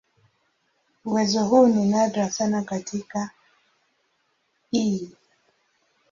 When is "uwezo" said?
1.05-1.45